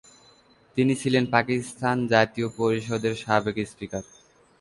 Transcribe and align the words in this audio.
তিনি 0.77 0.93
ছিলেন 0.95 1.23
পাকিস্তান 1.31 1.97
জাতীয় 2.07 2.47
পরিষদের 2.57 3.13
সাবেক 3.15 3.55
স্পিকার। 3.65 4.03